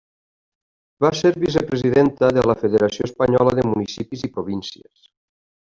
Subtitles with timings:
[1.05, 5.11] Va ser vicepresidenta de la Federació Espanyola de Municipis i Províncies.